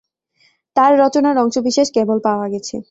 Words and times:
তার 0.75 0.91
রচনার 0.99 1.35
অংশবিশেষ 1.37 1.87
কেবল 1.91 2.17
পাওয়া 2.23 2.47
গেছে। 2.49 2.75